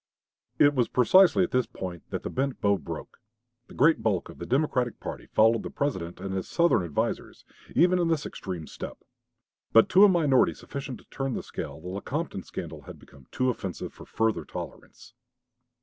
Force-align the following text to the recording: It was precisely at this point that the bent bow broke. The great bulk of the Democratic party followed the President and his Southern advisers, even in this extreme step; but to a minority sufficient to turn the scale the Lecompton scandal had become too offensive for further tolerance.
It 0.57 0.73
was 0.73 0.87
precisely 0.87 1.43
at 1.43 1.51
this 1.51 1.67
point 1.67 2.09
that 2.09 2.23
the 2.23 2.31
bent 2.31 2.59
bow 2.59 2.75
broke. 2.79 3.19
The 3.67 3.75
great 3.75 4.01
bulk 4.01 4.29
of 4.29 4.39
the 4.39 4.47
Democratic 4.47 4.99
party 4.99 5.27
followed 5.27 5.61
the 5.61 5.69
President 5.69 6.19
and 6.19 6.33
his 6.33 6.47
Southern 6.47 6.81
advisers, 6.81 7.45
even 7.75 7.99
in 7.99 8.07
this 8.07 8.25
extreme 8.25 8.65
step; 8.65 8.97
but 9.73 9.89
to 9.89 10.03
a 10.03 10.09
minority 10.09 10.55
sufficient 10.55 10.97
to 11.01 11.05
turn 11.11 11.35
the 11.35 11.43
scale 11.43 11.79
the 11.79 11.89
Lecompton 11.89 12.41
scandal 12.41 12.81
had 12.87 12.97
become 12.97 13.27
too 13.31 13.51
offensive 13.51 13.93
for 13.93 14.07
further 14.07 14.43
tolerance. 14.43 15.13